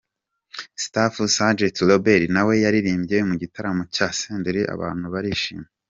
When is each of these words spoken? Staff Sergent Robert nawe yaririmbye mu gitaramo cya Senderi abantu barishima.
Staff 0.85 1.15
Sergent 1.35 1.77
Robert 1.89 2.25
nawe 2.35 2.53
yaririmbye 2.63 3.17
mu 3.29 3.35
gitaramo 3.41 3.83
cya 3.95 4.07
Senderi 4.19 4.61
abantu 4.75 5.05
barishima. 5.15 5.67